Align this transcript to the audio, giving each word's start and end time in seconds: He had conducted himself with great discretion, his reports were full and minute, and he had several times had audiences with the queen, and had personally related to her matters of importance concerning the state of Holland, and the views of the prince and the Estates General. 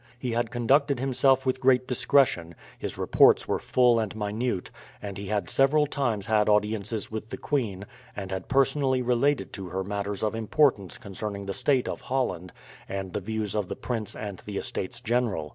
He 0.17 0.31
had 0.31 0.49
conducted 0.49 0.99
himself 0.99 1.45
with 1.45 1.59
great 1.61 1.85
discretion, 1.87 2.55
his 2.79 2.97
reports 2.97 3.47
were 3.47 3.59
full 3.59 3.99
and 3.99 4.15
minute, 4.15 4.71
and 4.99 5.15
he 5.15 5.27
had 5.27 5.47
several 5.47 5.85
times 5.85 6.25
had 6.25 6.49
audiences 6.49 7.11
with 7.11 7.29
the 7.29 7.37
queen, 7.37 7.85
and 8.15 8.31
had 8.31 8.47
personally 8.47 9.03
related 9.03 9.53
to 9.53 9.67
her 9.69 9.83
matters 9.83 10.23
of 10.23 10.33
importance 10.33 10.97
concerning 10.97 11.45
the 11.45 11.53
state 11.53 11.87
of 11.87 12.01
Holland, 12.01 12.51
and 12.89 13.13
the 13.13 13.21
views 13.21 13.53
of 13.55 13.67
the 13.67 13.75
prince 13.75 14.15
and 14.15 14.39
the 14.39 14.57
Estates 14.57 15.01
General. 15.01 15.49